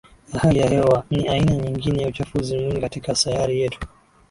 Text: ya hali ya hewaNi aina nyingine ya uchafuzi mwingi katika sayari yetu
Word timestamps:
ya 0.33 0.39
hali 0.39 0.59
ya 0.59 0.69
hewaNi 0.69 1.27
aina 1.29 1.55
nyingine 1.55 2.03
ya 2.03 2.07
uchafuzi 2.09 2.57
mwingi 2.57 2.81
katika 2.81 3.15
sayari 3.15 3.59
yetu 3.61 3.79